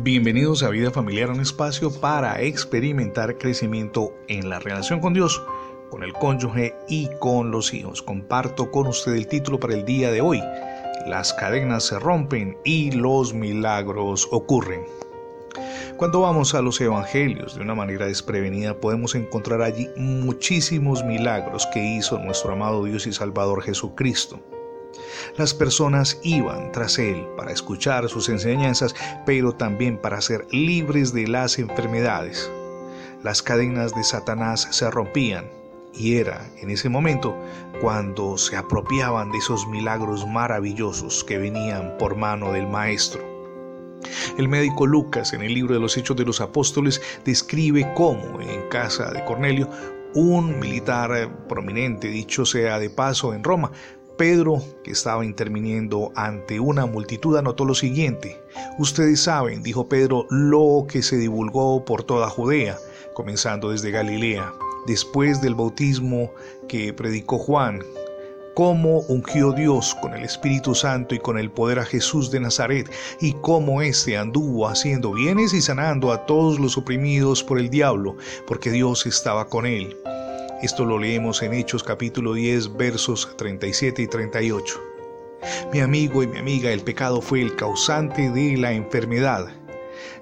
Bienvenidos 0.00 0.62
a 0.62 0.70
Vida 0.70 0.90
Familiar, 0.90 1.30
un 1.30 1.40
espacio 1.40 1.92
para 1.92 2.40
experimentar 2.40 3.36
crecimiento 3.36 4.14
en 4.26 4.48
la 4.48 4.58
relación 4.58 5.00
con 5.00 5.12
Dios, 5.12 5.42
con 5.90 6.02
el 6.02 6.14
cónyuge 6.14 6.74
y 6.88 7.10
con 7.20 7.50
los 7.50 7.74
hijos. 7.74 8.00
Comparto 8.00 8.70
con 8.70 8.86
usted 8.86 9.12
el 9.12 9.26
título 9.26 9.60
para 9.60 9.74
el 9.74 9.84
día 9.84 10.10
de 10.10 10.22
hoy. 10.22 10.42
Las 11.06 11.34
cadenas 11.34 11.84
se 11.84 11.98
rompen 11.98 12.56
y 12.64 12.90
los 12.92 13.34
milagros 13.34 14.26
ocurren. 14.32 14.82
Cuando 15.98 16.22
vamos 16.22 16.54
a 16.54 16.62
los 16.62 16.80
evangelios 16.80 17.54
de 17.54 17.60
una 17.60 17.74
manera 17.74 18.06
desprevenida 18.06 18.80
podemos 18.80 19.14
encontrar 19.14 19.60
allí 19.60 19.90
muchísimos 19.96 21.04
milagros 21.04 21.66
que 21.66 21.84
hizo 21.84 22.18
nuestro 22.18 22.54
amado 22.54 22.84
Dios 22.84 23.06
y 23.06 23.12
Salvador 23.12 23.62
Jesucristo. 23.62 24.40
Las 25.36 25.54
personas 25.54 26.18
iban 26.22 26.72
tras 26.72 26.98
él 26.98 27.26
para 27.36 27.52
escuchar 27.52 28.08
sus 28.08 28.28
enseñanzas, 28.28 28.94
pero 29.26 29.52
también 29.52 29.98
para 29.98 30.20
ser 30.20 30.46
libres 30.50 31.12
de 31.12 31.26
las 31.26 31.58
enfermedades. 31.58 32.50
Las 33.22 33.42
cadenas 33.42 33.94
de 33.94 34.02
Satanás 34.04 34.68
se 34.70 34.90
rompían 34.90 35.50
y 35.94 36.16
era 36.16 36.50
en 36.60 36.70
ese 36.70 36.88
momento 36.88 37.36
cuando 37.80 38.38
se 38.38 38.56
apropiaban 38.56 39.30
de 39.30 39.38
esos 39.38 39.66
milagros 39.68 40.26
maravillosos 40.26 41.24
que 41.24 41.38
venían 41.38 41.96
por 41.98 42.16
mano 42.16 42.52
del 42.52 42.66
Maestro. 42.66 43.22
El 44.36 44.48
médico 44.48 44.86
Lucas 44.86 45.32
en 45.32 45.42
el 45.42 45.54
libro 45.54 45.74
de 45.74 45.80
los 45.80 45.96
Hechos 45.96 46.16
de 46.16 46.24
los 46.24 46.40
Apóstoles 46.40 47.00
describe 47.24 47.92
cómo 47.94 48.40
en 48.40 48.68
casa 48.68 49.10
de 49.10 49.24
Cornelio 49.24 49.68
un 50.14 50.58
militar 50.58 51.46
prominente, 51.48 52.08
dicho 52.08 52.44
sea 52.44 52.78
de 52.78 52.90
paso, 52.90 53.32
en 53.32 53.44
Roma, 53.44 53.70
Pedro, 54.22 54.62
que 54.84 54.92
estaba 54.92 55.24
interviniendo 55.24 56.12
ante 56.14 56.60
una 56.60 56.86
multitud, 56.86 57.36
anotó 57.36 57.64
lo 57.64 57.74
siguiente. 57.74 58.40
Ustedes 58.78 59.20
saben, 59.20 59.64
dijo 59.64 59.88
Pedro, 59.88 60.28
lo 60.30 60.86
que 60.88 61.02
se 61.02 61.16
divulgó 61.16 61.84
por 61.84 62.04
toda 62.04 62.30
Judea, 62.30 62.78
comenzando 63.14 63.70
desde 63.72 63.90
Galilea, 63.90 64.52
después 64.86 65.42
del 65.42 65.56
bautismo 65.56 66.30
que 66.68 66.92
predicó 66.92 67.36
Juan, 67.36 67.80
cómo 68.54 69.00
ungió 69.08 69.50
Dios 69.50 69.96
con 70.00 70.14
el 70.14 70.22
Espíritu 70.22 70.76
Santo 70.76 71.16
y 71.16 71.18
con 71.18 71.36
el 71.36 71.50
poder 71.50 71.80
a 71.80 71.84
Jesús 71.84 72.30
de 72.30 72.38
Nazaret, 72.38 72.88
y 73.20 73.32
cómo 73.40 73.82
éste 73.82 74.16
anduvo 74.16 74.68
haciendo 74.68 75.14
bienes 75.14 75.52
y 75.52 75.60
sanando 75.60 76.12
a 76.12 76.26
todos 76.26 76.60
los 76.60 76.78
oprimidos 76.78 77.42
por 77.42 77.58
el 77.58 77.70
diablo, 77.70 78.16
porque 78.46 78.70
Dios 78.70 79.04
estaba 79.04 79.48
con 79.48 79.66
él 79.66 79.96
esto 80.62 80.84
lo 80.84 80.96
leemos 80.96 81.42
en 81.42 81.54
Hechos 81.54 81.82
capítulo 81.82 82.34
10 82.34 82.76
versos 82.76 83.36
37 83.36 84.02
y 84.02 84.06
38. 84.06 84.80
Mi 85.72 85.80
amigo 85.80 86.22
y 86.22 86.28
mi 86.28 86.38
amiga, 86.38 86.70
el 86.70 86.82
pecado 86.82 87.20
fue 87.20 87.42
el 87.42 87.56
causante 87.56 88.30
de 88.30 88.56
la 88.56 88.72
enfermedad. 88.72 89.48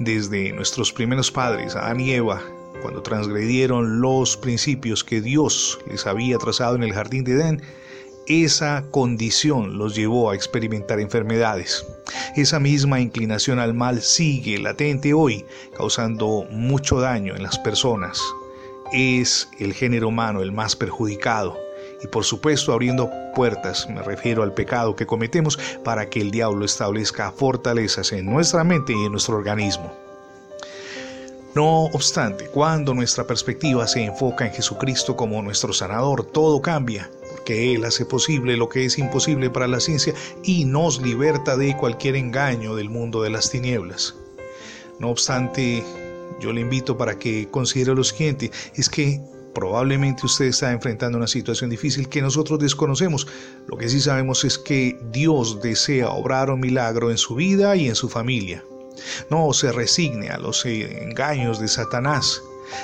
Desde 0.00 0.52
nuestros 0.52 0.92
primeros 0.92 1.30
padres, 1.30 1.76
Adán 1.76 2.00
y 2.00 2.10
Eva, 2.10 2.42
cuando 2.82 3.00
transgredieron 3.00 4.00
los 4.00 4.36
principios 4.36 5.04
que 5.04 5.20
Dios 5.20 5.78
les 5.88 6.04
había 6.04 6.36
trazado 6.38 6.74
en 6.74 6.82
el 6.82 6.92
jardín 6.92 7.22
de 7.22 7.34
Edén, 7.34 7.62
esa 8.26 8.84
condición 8.90 9.78
los 9.78 9.94
llevó 9.94 10.30
a 10.30 10.34
experimentar 10.34 10.98
enfermedades. 10.98 11.86
Esa 12.34 12.58
misma 12.58 12.98
inclinación 13.00 13.60
al 13.60 13.72
mal 13.72 14.02
sigue 14.02 14.58
latente 14.58 15.14
hoy, 15.14 15.44
causando 15.76 16.44
mucho 16.50 16.98
daño 16.98 17.36
en 17.36 17.44
las 17.44 17.56
personas 17.60 18.20
es 18.94 19.48
el 19.58 19.74
género 19.74 20.08
humano 20.08 20.40
el 20.40 20.52
más 20.52 20.76
perjudicado. 20.76 21.58
Y 22.02 22.06
por 22.06 22.24
supuesto 22.24 22.72
abriendo 22.72 23.10
puertas, 23.34 23.88
me 23.90 24.02
refiero 24.02 24.42
al 24.42 24.54
pecado 24.54 24.94
que 24.94 25.06
cometemos 25.06 25.58
para 25.82 26.08
que 26.08 26.20
el 26.20 26.30
diablo 26.30 26.64
establezca 26.64 27.32
fortalezas 27.32 28.12
en 28.12 28.26
nuestra 28.26 28.62
mente 28.62 28.92
y 28.92 29.04
en 29.04 29.12
nuestro 29.12 29.36
organismo. 29.36 29.92
No 31.54 31.84
obstante, 31.84 32.48
cuando 32.48 32.94
nuestra 32.94 33.24
perspectiva 33.26 33.86
se 33.86 34.04
enfoca 34.04 34.44
en 34.44 34.52
Jesucristo 34.52 35.16
como 35.16 35.40
nuestro 35.40 35.72
sanador, 35.72 36.24
todo 36.24 36.60
cambia, 36.60 37.10
porque 37.30 37.74
Él 37.74 37.84
hace 37.84 38.04
posible 38.04 38.56
lo 38.56 38.68
que 38.68 38.84
es 38.84 38.98
imposible 38.98 39.50
para 39.50 39.68
la 39.68 39.78
ciencia 39.80 40.14
y 40.42 40.64
nos 40.64 41.00
liberta 41.00 41.56
de 41.56 41.76
cualquier 41.76 42.16
engaño 42.16 42.74
del 42.74 42.90
mundo 42.90 43.22
de 43.22 43.30
las 43.30 43.50
tinieblas. 43.50 44.16
No 44.98 45.10
obstante, 45.10 45.84
yo 46.40 46.52
le 46.52 46.60
invito 46.60 46.96
para 46.96 47.18
que 47.18 47.48
considere 47.50 47.94
lo 47.94 48.04
siguiente, 48.04 48.50
es 48.74 48.88
que 48.88 49.20
probablemente 49.54 50.26
usted 50.26 50.46
está 50.46 50.72
enfrentando 50.72 51.16
una 51.16 51.28
situación 51.28 51.70
difícil 51.70 52.08
que 52.08 52.20
nosotros 52.20 52.58
desconocemos. 52.58 53.26
Lo 53.68 53.78
que 53.78 53.88
sí 53.88 54.00
sabemos 54.00 54.44
es 54.44 54.58
que 54.58 54.98
Dios 55.12 55.62
desea 55.62 56.10
obrar 56.10 56.50
un 56.50 56.60
milagro 56.60 57.10
en 57.10 57.18
su 57.18 57.36
vida 57.36 57.76
y 57.76 57.88
en 57.88 57.94
su 57.94 58.08
familia. 58.08 58.62
No 59.30 59.52
se 59.52 59.72
resigne 59.72 60.30
a 60.30 60.38
los 60.38 60.64
engaños 60.66 61.60
de 61.60 61.68
Satanás, 61.68 62.42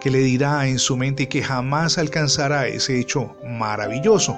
que 0.00 0.10
le 0.10 0.18
dirá 0.18 0.66
en 0.68 0.78
su 0.78 0.96
mente 0.96 1.28
que 1.28 1.42
jamás 1.42 1.98
alcanzará 1.98 2.66
ese 2.68 2.98
hecho 2.98 3.34
maravilloso, 3.44 4.36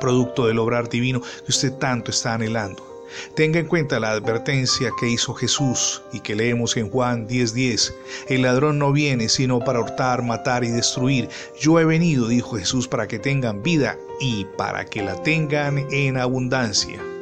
producto 0.00 0.46
del 0.46 0.58
obrar 0.58 0.88
divino 0.88 1.20
que 1.20 1.50
usted 1.50 1.72
tanto 1.74 2.10
está 2.10 2.34
anhelando. 2.34 2.93
Tenga 3.34 3.60
en 3.60 3.66
cuenta 3.66 4.00
la 4.00 4.10
advertencia 4.10 4.90
que 5.00 5.08
hizo 5.08 5.34
Jesús 5.34 6.02
y 6.12 6.20
que 6.20 6.34
leemos 6.34 6.76
en 6.76 6.90
Juan 6.90 7.26
10:10. 7.26 7.94
El 8.28 8.42
ladrón 8.42 8.78
no 8.78 8.92
viene 8.92 9.28
sino 9.28 9.60
para 9.60 9.80
hurtar, 9.80 10.22
matar 10.22 10.64
y 10.64 10.68
destruir. 10.68 11.28
Yo 11.58 11.78
he 11.80 11.84
venido, 11.84 12.28
dijo 12.28 12.56
Jesús, 12.56 12.88
para 12.88 13.06
que 13.06 13.18
tengan 13.18 13.62
vida 13.62 13.98
y 14.20 14.44
para 14.56 14.84
que 14.84 15.02
la 15.02 15.22
tengan 15.22 15.86
en 15.90 16.16
abundancia. 16.16 17.13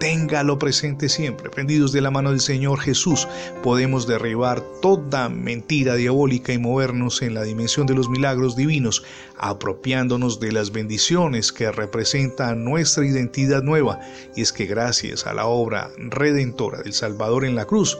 Téngalo 0.00 0.58
presente 0.58 1.10
siempre. 1.10 1.50
Prendidos 1.50 1.92
de 1.92 2.00
la 2.00 2.10
mano 2.10 2.30
del 2.30 2.40
Señor 2.40 2.80
Jesús, 2.80 3.28
podemos 3.62 4.06
derribar 4.06 4.62
toda 4.80 5.28
mentira 5.28 5.94
diabólica 5.94 6.54
y 6.54 6.58
movernos 6.58 7.20
en 7.20 7.34
la 7.34 7.42
dimensión 7.42 7.86
de 7.86 7.94
los 7.94 8.08
milagros 8.08 8.56
divinos, 8.56 9.04
apropiándonos 9.36 10.40
de 10.40 10.52
las 10.52 10.72
bendiciones 10.72 11.52
que 11.52 11.70
representan 11.70 12.64
nuestra 12.64 13.04
identidad 13.04 13.62
nueva. 13.62 14.00
Y 14.34 14.40
es 14.40 14.54
que 14.54 14.64
gracias 14.64 15.26
a 15.26 15.34
la 15.34 15.44
obra 15.44 15.90
redentora 15.98 16.80
del 16.80 16.94
Salvador 16.94 17.44
en 17.44 17.54
la 17.54 17.66
cruz, 17.66 17.98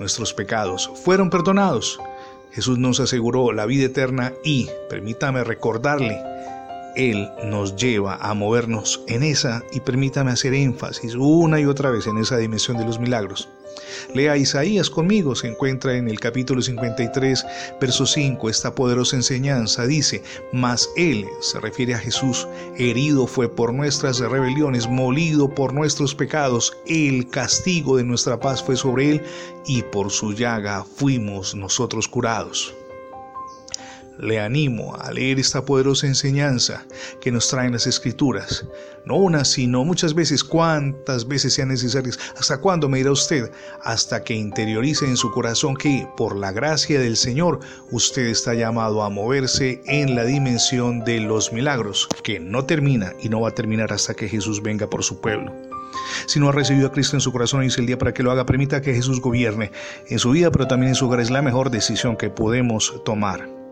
nuestros 0.00 0.32
pecados 0.32 0.90
fueron 1.04 1.28
perdonados. 1.28 2.00
Jesús 2.52 2.78
nos 2.78 3.00
aseguró 3.00 3.52
la 3.52 3.66
vida 3.66 3.84
eterna 3.84 4.32
y, 4.44 4.70
permítame 4.88 5.44
recordarle, 5.44 6.18
él 6.96 7.30
nos 7.44 7.76
lleva 7.76 8.16
a 8.16 8.34
movernos 8.34 9.02
en 9.08 9.22
esa 9.22 9.62
y 9.72 9.80
permítame 9.80 10.30
hacer 10.30 10.54
énfasis 10.54 11.14
una 11.14 11.60
y 11.60 11.66
otra 11.66 11.90
vez 11.90 12.06
en 12.06 12.18
esa 12.18 12.36
dimensión 12.36 12.76
de 12.76 12.84
los 12.84 12.98
milagros. 12.98 13.48
Lea 14.14 14.36
Isaías 14.36 14.88
conmigo, 14.88 15.34
se 15.34 15.48
encuentra 15.48 15.96
en 15.96 16.08
el 16.08 16.20
capítulo 16.20 16.62
53, 16.62 17.44
verso 17.80 18.06
5, 18.06 18.48
esta 18.48 18.74
poderosa 18.74 19.16
enseñanza 19.16 19.86
dice, 19.86 20.22
mas 20.52 20.88
Él, 20.96 21.26
se 21.40 21.58
refiere 21.60 21.94
a 21.94 21.98
Jesús, 21.98 22.46
herido 22.76 23.26
fue 23.26 23.48
por 23.48 23.74
nuestras 23.74 24.20
rebeliones, 24.20 24.88
molido 24.88 25.48
por 25.48 25.72
nuestros 25.72 26.14
pecados, 26.14 26.76
el 26.86 27.28
castigo 27.28 27.96
de 27.96 28.04
nuestra 28.04 28.38
paz 28.38 28.62
fue 28.62 28.76
sobre 28.76 29.10
Él, 29.10 29.22
y 29.66 29.82
por 29.82 30.10
su 30.10 30.32
llaga 30.32 30.84
fuimos 30.84 31.54
nosotros 31.54 32.06
curados 32.06 32.74
le 34.18 34.40
animo 34.40 34.96
a 34.96 35.10
leer 35.12 35.38
esta 35.38 35.64
poderosa 35.64 36.06
enseñanza 36.06 36.84
que 37.20 37.32
nos 37.32 37.48
traen 37.48 37.72
las 37.72 37.86
escrituras. 37.86 38.66
No 39.04 39.16
una, 39.16 39.44
sino 39.44 39.84
muchas 39.84 40.14
veces, 40.14 40.42
cuantas 40.42 41.28
veces 41.28 41.54
sean 41.54 41.68
necesarias. 41.68 42.18
¿Hasta 42.38 42.58
cuándo 42.58 42.88
me 42.88 42.98
dirá 42.98 43.10
usted? 43.10 43.50
Hasta 43.82 44.24
que 44.24 44.34
interiorice 44.34 45.04
en 45.04 45.16
su 45.16 45.30
corazón 45.30 45.76
que, 45.76 46.08
por 46.16 46.36
la 46.36 46.52
gracia 46.52 46.98
del 46.98 47.16
Señor, 47.16 47.60
usted 47.90 48.26
está 48.26 48.54
llamado 48.54 49.02
a 49.02 49.10
moverse 49.10 49.82
en 49.86 50.14
la 50.14 50.24
dimensión 50.24 51.04
de 51.04 51.20
los 51.20 51.52
milagros, 51.52 52.08
que 52.22 52.40
no 52.40 52.64
termina 52.64 53.12
y 53.22 53.28
no 53.28 53.42
va 53.42 53.50
a 53.50 53.54
terminar 53.54 53.92
hasta 53.92 54.14
que 54.14 54.28
Jesús 54.28 54.62
venga 54.62 54.88
por 54.88 55.04
su 55.04 55.20
pueblo. 55.20 55.52
Si 56.26 56.40
no 56.40 56.48
ha 56.48 56.52
recibido 56.52 56.88
a 56.88 56.92
Cristo 56.92 57.16
en 57.16 57.20
su 57.20 57.30
corazón, 57.30 57.60
hoy 57.60 57.66
es 57.66 57.78
el 57.78 57.86
día 57.86 57.98
para 57.98 58.14
que 58.14 58.22
lo 58.22 58.30
haga. 58.30 58.46
Permita 58.46 58.80
que 58.80 58.94
Jesús 58.94 59.20
gobierne 59.20 59.70
en 60.08 60.18
su 60.18 60.30
vida, 60.30 60.50
pero 60.50 60.66
también 60.66 60.88
en 60.90 60.94
su 60.94 61.06
hogar. 61.06 61.20
Es 61.20 61.30
la 61.30 61.42
mejor 61.42 61.70
decisión 61.70 62.16
que 62.16 62.30
podemos 62.30 63.02
tomar. 63.04 63.63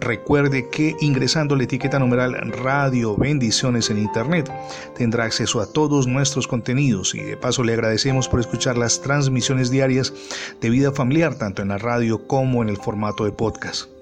Recuerde 0.00 0.68
que 0.68 0.96
ingresando 1.00 1.56
la 1.56 1.64
etiqueta 1.64 1.98
numeral 1.98 2.34
Radio 2.52 3.16
Bendiciones 3.16 3.90
en 3.90 3.98
Internet 3.98 4.50
tendrá 4.96 5.24
acceso 5.24 5.60
a 5.60 5.66
todos 5.66 6.06
nuestros 6.06 6.48
contenidos 6.48 7.14
y 7.14 7.20
de 7.20 7.36
paso 7.36 7.62
le 7.62 7.74
agradecemos 7.74 8.28
por 8.28 8.40
escuchar 8.40 8.76
las 8.76 9.00
transmisiones 9.00 9.70
diarias 9.70 10.12
de 10.60 10.70
vida 10.70 10.92
familiar 10.92 11.36
tanto 11.36 11.62
en 11.62 11.68
la 11.68 11.78
radio 11.78 12.26
como 12.26 12.62
en 12.62 12.68
el 12.68 12.76
formato 12.76 13.24
de 13.24 13.32
podcast. 13.32 13.93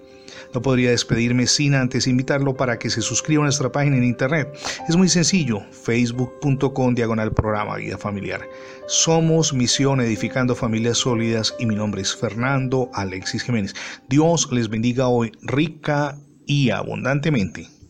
No 0.54 0.62
podría 0.62 0.90
despedirme 0.90 1.46
sin 1.46 1.74
antes 1.74 2.06
invitarlo 2.06 2.54
para 2.54 2.78
que 2.78 2.90
se 2.90 3.02
suscriba 3.02 3.42
a 3.42 3.46
nuestra 3.46 3.72
página 3.72 3.96
en 3.96 4.04
internet. 4.04 4.48
Es 4.88 4.96
muy 4.96 5.08
sencillo, 5.08 5.60
facebook.com 5.84 6.94
diagonal 6.94 7.32
programa 7.32 7.76
Vida 7.76 7.98
Familiar. 7.98 8.42
Somos 8.86 9.52
Misión 9.52 10.00
Edificando 10.00 10.54
Familias 10.54 10.98
Sólidas 10.98 11.54
y 11.58 11.66
mi 11.66 11.74
nombre 11.74 12.02
es 12.02 12.14
Fernando 12.14 12.90
Alexis 12.94 13.42
Jiménez. 13.42 13.74
Dios 14.08 14.48
les 14.52 14.68
bendiga 14.68 15.08
hoy 15.08 15.32
rica 15.42 16.18
y 16.46 16.70
abundantemente. 16.70 17.81